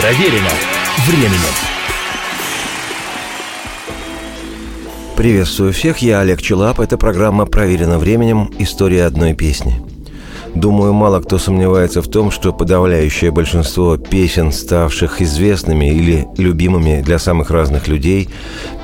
Проверено 0.00 0.48
временем. 1.06 1.54
Приветствую 5.14 5.74
всех, 5.74 5.98
я 5.98 6.20
Олег 6.20 6.40
Челап. 6.40 6.80
Это 6.80 6.96
программа 6.96 7.44
«Проверено 7.44 7.98
временем. 7.98 8.50
История 8.58 9.04
одной 9.04 9.34
песни». 9.34 9.78
Думаю, 10.54 10.94
мало 10.94 11.20
кто 11.20 11.36
сомневается 11.36 12.00
в 12.00 12.08
том, 12.08 12.30
что 12.30 12.54
подавляющее 12.54 13.30
большинство 13.30 13.98
песен, 13.98 14.52
ставших 14.52 15.20
известными 15.20 15.90
или 15.92 16.26
любимыми 16.38 17.02
для 17.02 17.18
самых 17.18 17.50
разных 17.50 17.86
людей, 17.86 18.30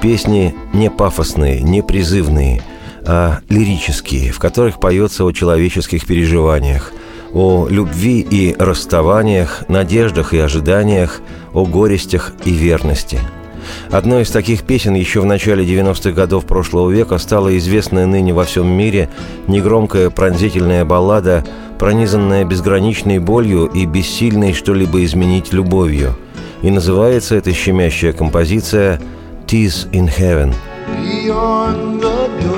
песни 0.03 0.55
не 0.75 0.91
пафосные, 0.91 1.63
не 1.63 1.83
призывные, 1.83 2.63
а 3.07 3.39
лирические, 3.49 4.33
в 4.33 4.39
которых 4.39 4.81
поется 4.81 5.25
о 5.25 5.33
человеческих 5.33 6.07
переживаниях, 6.07 6.93
о 7.33 7.69
любви 7.69 8.21
и 8.21 8.55
расставаниях, 8.59 9.65
надеждах 9.69 10.35
и 10.35 10.39
ожиданиях, 10.39 11.21
о 11.53 11.65
горестях 11.65 12.33
и 12.45 12.51
верности– 12.51 13.21
Одной 13.91 14.23
из 14.23 14.31
таких 14.31 14.63
песен 14.63 14.95
еще 14.95 15.21
в 15.21 15.25
начале 15.25 15.65
90-х 15.65 16.11
годов 16.13 16.47
прошлого 16.47 16.91
века 16.91 17.19
стала 17.19 17.57
известная 17.57 18.07
ныне 18.07 18.33
во 18.33 18.45
всем 18.45 18.69
мире 18.69 19.09
негромкая 19.47 20.11
пронзительная 20.11 20.85
баллада, 20.85 21.45
пронизанная 21.79 22.45
безграничной 22.45 23.19
болью 23.19 23.67
и 23.67 23.87
бессильной 23.87 24.53
что-либо 24.55 25.05
изменить 25.05 25.53
любовью. 25.53 26.17
И 26.63 26.71
называется 26.71 27.37
эта 27.37 27.53
щемящая 27.53 28.13
композиция 28.13 29.01
«Tis 29.47 29.91
in 29.93 30.11
Heaven». 30.19 30.55
Beyond 30.99 32.01
the 32.01 32.56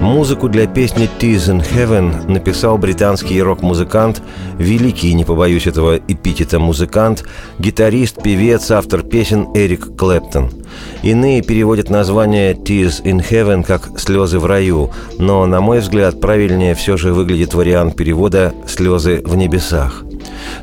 Музыку 0.00 0.48
для 0.48 0.66
песни 0.66 1.10
«Tears 1.20 1.50
in 1.50 1.60
Heaven» 1.60 2.30
написал 2.30 2.78
британский 2.78 3.42
рок-музыкант, 3.42 4.22
великий, 4.56 5.12
не 5.14 5.24
побоюсь 5.24 5.66
этого 5.66 5.98
эпитета, 5.98 6.58
музыкант, 6.58 7.24
гитарист, 7.58 8.22
певец, 8.22 8.70
автор 8.70 9.02
песен 9.02 9.48
Эрик 9.54 9.96
Клэптон. 9.96 10.61
Иные 11.02 11.42
переводят 11.42 11.90
название 11.90 12.54
«Tears 12.54 13.02
in 13.02 13.24
Heaven» 13.28 13.64
как 13.64 13.98
«Слезы 13.98 14.38
в 14.38 14.46
раю», 14.46 14.90
но, 15.18 15.44
на 15.46 15.60
мой 15.60 15.80
взгляд, 15.80 16.20
правильнее 16.20 16.74
все 16.74 16.96
же 16.96 17.12
выглядит 17.12 17.54
вариант 17.54 17.96
перевода 17.96 18.54
«Слезы 18.68 19.22
в 19.24 19.36
небесах». 19.36 20.04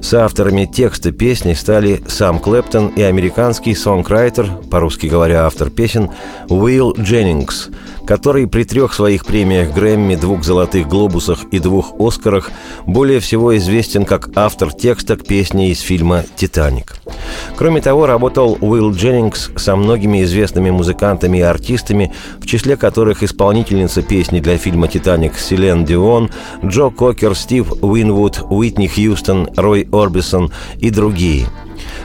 Соавторами 0.01 0.65
текста 0.65 1.11
песни 1.11 1.53
стали 1.53 2.01
сам 2.07 2.39
Клэптон 2.39 2.87
и 2.95 3.01
американский 3.01 3.75
сонграйтер, 3.75 4.49
по-русски 4.69 5.07
говоря, 5.07 5.45
автор 5.45 5.69
песен, 5.69 6.09
Уилл 6.49 6.95
Дженнингс, 6.97 7.69
который 8.09 8.47
при 8.47 8.63
трех 8.63 8.93
своих 8.93 9.23
премиях 9.23 9.71
Грэмми, 9.71 10.15
двух 10.15 10.43
«Золотых 10.43 10.87
глобусах» 10.87 11.45
и 11.51 11.59
двух 11.59 11.93
«Оскарах» 11.99 12.49
более 12.87 13.19
всего 13.19 13.55
известен 13.57 14.03
как 14.03 14.29
автор 14.35 14.73
текста 14.73 15.15
к 15.15 15.27
песне 15.27 15.69
из 15.69 15.79
фильма 15.81 16.23
«Титаник». 16.35 16.95
Кроме 17.55 17.81
того, 17.81 18.07
работал 18.07 18.57
Уилл 18.61 18.93
Дженнингс 18.93 19.51
со 19.57 19.75
многими 19.75 20.23
известными 20.23 20.71
музыкантами 20.71 21.37
и 21.37 21.41
артистами, 21.41 22.11
в 22.39 22.47
числе 22.47 22.77
которых 22.77 23.21
исполнительница 23.21 24.01
песни 24.01 24.39
для 24.39 24.57
фильма 24.57 24.87
«Титаник» 24.87 25.37
Селен 25.37 25.85
Дион, 25.85 26.31
Джо 26.65 26.89
Кокер, 26.89 27.35
Стив 27.35 27.71
Уинвуд, 27.83 28.41
Уитни 28.49 28.87
Хьюстон, 28.87 29.49
Рой 29.55 29.78
Орбисон 29.91 30.51
и 30.79 30.89
другие– 30.89 31.47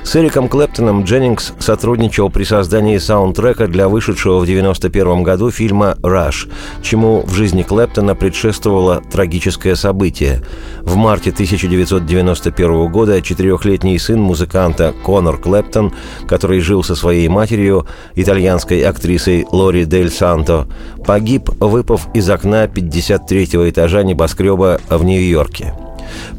с 0.03 0.17
Эриком 0.17 0.48
Клэптоном 0.48 1.05
Дженнингс 1.05 1.55
сотрудничал 1.58 2.30
при 2.30 2.45
создании 2.45 2.98
саундтрека 2.98 3.68
для 3.68 3.89
вышедшего 3.89 4.39
в 4.39 4.42
1991 4.42 5.23
году 5.23 5.51
фильма 5.51 5.96
«Раш», 6.02 6.48
чему 6.83 7.23
в 7.23 7.33
жизни 7.33 7.62
Клэптона 7.62 8.14
предшествовало 8.14 9.02
трагическое 9.11 9.74
событие. 9.74 10.42
В 10.83 10.96
марте 10.96 11.30
1991 11.30 12.92
года 12.92 13.23
четырехлетний 13.23 13.98
сын 13.98 14.20
музыканта 14.20 14.95
Конор 15.02 15.39
Клэптон, 15.39 15.95
который 16.29 16.61
жил 16.61 16.85
со 16.85 16.95
своей 16.95 17.29
матерью, 17.29 17.86
итальянской 18.14 18.83
актрисой 18.83 19.46
Лори 19.51 19.86
Дель 19.86 20.11
Санто, 20.11 20.68
погиб, 21.06 21.48
выпав 21.61 22.08
из 22.14 22.29
окна 22.29 22.67
53-го 22.67 23.68
этажа 23.70 24.02
небоскреба 24.02 24.80
в 24.91 25.02
Нью-Йорке. 25.02 25.73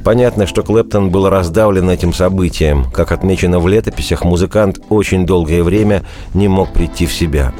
Понятно, 0.04 0.48
что 0.48 0.64
Клэптон 0.64 1.10
был 1.10 1.30
раздавлен 1.30 1.90
этим 1.90 2.14
событием. 2.14 2.86
Как 2.92 3.12
отмечено 3.12 3.60
в 3.60 3.68
летописях, 3.68 4.24
музыкант 4.24 4.80
очень 4.90 5.26
долгое 5.26 5.64
время 5.64 6.04
не 6.34 6.48
мог 6.48 6.74
прийти 6.74 7.06
в 7.06 7.14
себя. 7.14 7.54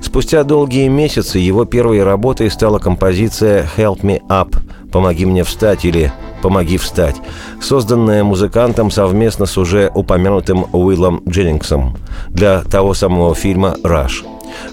Спустя 0.00 0.44
долгие 0.44 0.88
месяцы 0.88 1.38
его 1.38 1.64
первой 1.64 2.02
работой 2.02 2.50
стала 2.50 2.78
композиция 2.78 3.66
«Help 3.76 4.02
Me 4.02 4.20
Up» 4.28 4.56
«Помоги 4.92 5.26
мне 5.26 5.42
встать» 5.42 5.84
или 5.84 6.12
«Помоги 6.42 6.76
встать», 6.76 7.16
созданная 7.60 8.22
музыкантом 8.22 8.90
совместно 8.90 9.46
с 9.46 9.58
уже 9.58 9.90
упомянутым 9.94 10.66
Уиллом 10.72 11.22
Дженнингсом 11.28 11.96
для 12.28 12.62
того 12.62 12.94
самого 12.94 13.34
фильма 13.34 13.76
«Раш». 13.82 14.24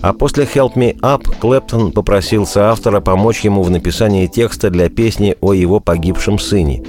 А 0.01 0.13
после 0.13 0.45
«Help 0.45 0.75
Me 0.75 0.95
Up» 0.99 1.23
Клэптон 1.39 1.91
попросил 1.91 2.45
соавтора 2.45 3.01
помочь 3.01 3.41
ему 3.41 3.63
в 3.63 3.69
написании 3.69 4.27
текста 4.27 4.69
для 4.69 4.89
песни 4.89 5.35
о 5.41 5.53
его 5.53 5.79
погибшем 5.79 6.39
сыне. 6.39 6.83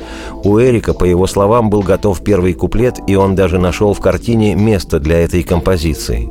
У 0.45 0.59
Эрика, 0.59 0.95
по 0.95 1.05
его 1.05 1.27
словам, 1.27 1.71
был 1.71 1.83
готов 1.83 2.23
первый 2.23 2.55
куплет, 2.55 2.99
и 3.07 3.15
он 3.15 3.35
даже 3.35 3.59
нашел 3.59 3.95
в 3.95 4.01
картине 4.01 4.55
место 4.55 4.99
для 4.99 5.21
этой 5.21 5.43
композиции. 5.43 6.31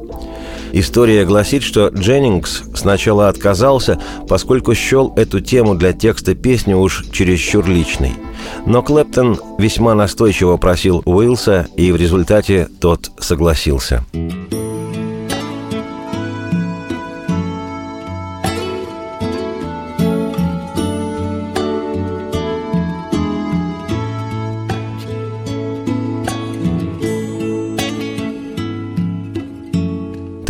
История 0.73 1.25
гласит, 1.25 1.63
что 1.63 1.89
Дженнингс 1.89 2.63
сначала 2.75 3.27
отказался, 3.27 3.99
поскольку 4.27 4.73
счел 4.73 5.13
эту 5.17 5.41
тему 5.41 5.75
для 5.75 5.91
текста 5.91 6.33
песни 6.33 6.73
уж 6.73 7.05
чересчур 7.11 7.67
личной. 7.67 8.13
Но 8.65 8.81
Клэптон 8.81 9.37
весьма 9.57 9.95
настойчиво 9.95 10.57
просил 10.57 11.01
Уилса, 11.05 11.67
и 11.75 11.91
в 11.91 11.97
результате 11.97 12.67
тот 12.79 13.11
согласился. 13.19 14.05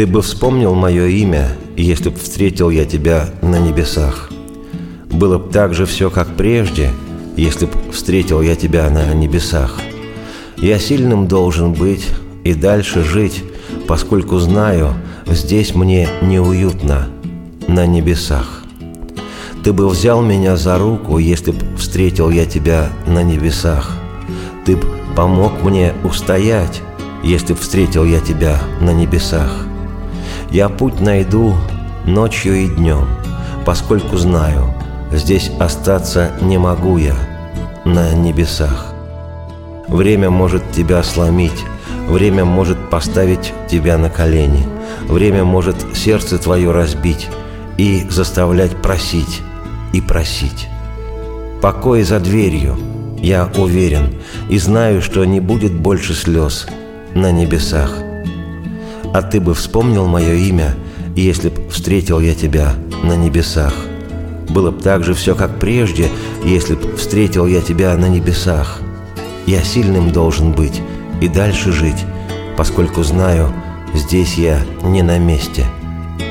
Ты 0.01 0.07
бы 0.07 0.23
вспомнил 0.23 0.73
мое 0.73 1.05
имя, 1.09 1.49
если 1.77 2.09
б 2.09 2.17
встретил 2.17 2.71
я 2.71 2.85
тебя 2.85 3.29
на 3.43 3.59
небесах. 3.59 4.31
Было 5.11 5.37
б 5.37 5.51
так 5.51 5.75
же 5.75 5.85
все, 5.85 6.09
как 6.09 6.35
прежде, 6.35 6.89
если 7.37 7.67
б 7.67 7.71
встретил 7.91 8.41
я 8.41 8.55
тебя 8.55 8.89
на 8.89 9.13
небесах. 9.13 9.79
Я 10.57 10.79
сильным 10.79 11.27
должен 11.27 11.73
быть 11.73 12.07
и 12.43 12.55
дальше 12.55 13.03
жить, 13.03 13.43
поскольку 13.87 14.39
знаю, 14.39 14.95
здесь 15.27 15.75
мне 15.75 16.09
неуютно, 16.23 17.07
на 17.67 17.85
небесах. 17.85 18.63
Ты 19.63 19.71
бы 19.71 19.87
взял 19.87 20.23
меня 20.23 20.55
за 20.55 20.79
руку, 20.79 21.19
если 21.19 21.51
б 21.51 21.77
встретил 21.77 22.31
я 22.31 22.47
тебя 22.47 22.89
на 23.05 23.21
небесах. 23.21 23.95
Ты 24.65 24.77
б 24.77 24.83
помог 25.15 25.61
мне 25.61 25.93
устоять, 26.03 26.81
если 27.23 27.53
б 27.53 27.59
встретил 27.59 28.03
я 28.03 28.19
тебя 28.19 28.59
на 28.79 28.93
небесах. 28.93 29.67
Я 30.51 30.67
путь 30.67 30.99
найду 30.99 31.55
ночью 32.05 32.55
и 32.55 32.67
днем, 32.67 33.07
поскольку 33.65 34.17
знаю, 34.17 34.73
здесь 35.09 35.49
остаться 35.59 36.31
не 36.41 36.57
могу 36.57 36.97
я 36.97 37.15
на 37.85 38.13
небесах. 38.13 38.93
Время 39.87 40.29
может 40.29 40.69
тебя 40.73 41.03
сломить, 41.03 41.63
время 42.09 42.43
может 42.43 42.89
поставить 42.89 43.53
тебя 43.69 43.97
на 43.97 44.09
колени, 44.09 44.67
время 45.07 45.45
может 45.45 45.77
сердце 45.95 46.37
твое 46.37 46.71
разбить 46.71 47.29
и 47.77 48.05
заставлять 48.09 48.75
просить 48.81 49.41
и 49.93 50.01
просить. 50.01 50.67
Покой 51.61 52.03
за 52.03 52.19
дверью, 52.19 52.77
я 53.19 53.49
уверен, 53.55 54.15
и 54.49 54.57
знаю, 54.57 55.01
что 55.01 55.23
не 55.23 55.39
будет 55.39 55.73
больше 55.73 56.13
слез 56.13 56.67
на 57.15 57.31
небесах– 57.31 57.93
а 59.13 59.21
ты 59.21 59.39
бы 59.39 59.53
вспомнил 59.53 60.07
мое 60.07 60.33
имя, 60.33 60.75
если 61.15 61.49
б 61.49 61.69
встретил 61.69 62.19
я 62.19 62.33
тебя 62.33 62.73
на 63.03 63.15
небесах. 63.15 63.73
Было 64.49 64.71
б 64.71 64.81
так 64.81 65.03
же 65.03 65.13
все, 65.13 65.35
как 65.35 65.59
прежде, 65.59 66.09
если 66.43 66.75
б 66.75 66.95
встретил 66.97 67.45
я 67.45 67.61
тебя 67.61 67.95
на 67.97 68.07
небесах. 68.07 68.79
Я 69.45 69.63
сильным 69.63 70.11
должен 70.11 70.53
быть 70.53 70.81
и 71.21 71.27
дальше 71.27 71.71
жить, 71.71 72.05
поскольку 72.57 73.03
знаю, 73.03 73.53
здесь 73.93 74.35
я 74.35 74.59
не 74.83 75.01
на 75.01 75.17
месте, 75.17 75.65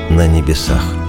на 0.09 0.27
небесах. 0.27 1.00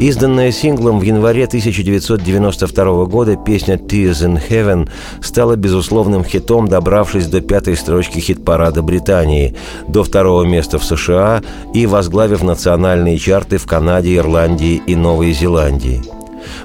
Изданная 0.00 0.50
синглом 0.50 0.98
в 0.98 1.02
январе 1.02 1.44
1992 1.44 3.04
года 3.04 3.36
песня 3.36 3.74
«Tears 3.74 4.24
in 4.26 4.40
Heaven» 4.48 4.88
стала 5.20 5.56
безусловным 5.56 6.24
хитом, 6.24 6.68
добравшись 6.68 7.26
до 7.26 7.42
пятой 7.42 7.76
строчки 7.76 8.18
хит-парада 8.18 8.80
Британии, 8.80 9.54
до 9.88 10.02
второго 10.02 10.44
места 10.44 10.78
в 10.78 10.84
США 10.84 11.42
и 11.74 11.84
возглавив 11.84 12.42
национальные 12.42 13.18
чарты 13.18 13.58
в 13.58 13.66
Канаде, 13.66 14.16
Ирландии 14.16 14.80
и 14.86 14.96
Новой 14.96 15.32
Зеландии. 15.32 16.00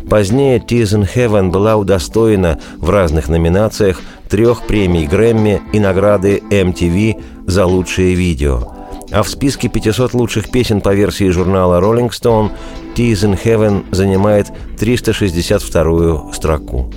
Позднее 0.10 0.60
«Tears 0.60 0.98
in 0.98 1.06
Heaven» 1.14 1.52
была 1.52 1.76
удостоена 1.76 2.58
в 2.78 2.90
разных 2.90 3.28
номинациях 3.28 4.00
трех 4.30 4.66
премий 4.66 5.08
Грэмми 5.08 5.62
и 5.74 5.80
награды 5.82 6.42
MTV 6.50 7.22
за 7.48 7.66
лучшее 7.66 8.16
видео– 8.16 8.72
а 9.12 9.24
в 9.24 9.30
списке 9.30 9.68
500 9.68 10.14
лучших 10.14 10.52
песен 10.52 10.82
по 10.82 10.94
версии 10.94 11.30
журнала 11.30 11.82
Rolling 11.82 12.10
Stone 12.10 12.52
«Tears 12.96 13.30
in 13.30 13.40
Heaven» 13.42 13.86
занимает 13.92 14.48
362-ю 14.78 16.32
строку. 16.34 16.92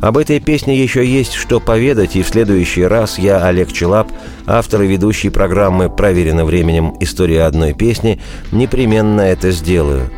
Об 0.00 0.18
этой 0.18 0.40
песне 0.40 0.80
еще 0.80 1.06
есть 1.06 1.32
что 1.32 1.58
поведать, 1.58 2.16
и 2.16 2.22
в 2.22 2.28
следующий 2.28 2.84
раз 2.84 3.18
я, 3.18 3.44
Олег 3.44 3.72
Челап, 3.72 4.10
автор 4.46 4.82
и 4.82 4.86
ведущий 4.86 5.30
программы 5.30 5.88
«Проверено 5.88 6.44
временем. 6.44 6.94
История 7.00 7.44
одной 7.44 7.72
песни», 7.72 8.20
непременно 8.52 9.22
это 9.22 9.50
сделаю. 9.50 10.10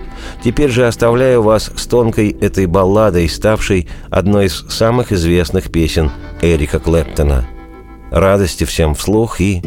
Теперь 0.43 0.71
же 0.71 0.87
оставляю 0.87 1.43
вас 1.43 1.71
с 1.77 1.87
тонкой 1.87 2.31
этой 2.31 2.67
балладой, 2.67 3.29
ставшей 3.29 3.89
одной 4.11 4.47
из 4.47 4.65
самых 4.69 5.13
известных 5.13 5.71
песен 5.71 6.11
Эрика 6.43 6.81
Клэптона. 6.81 7.47
Радости 8.11 8.65
всем 8.65 8.95
вслух 8.95 9.41
и 9.41 9.63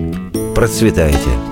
процветайте! 0.55 1.50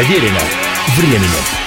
Проверено 0.00 0.40
временем. 0.96 1.59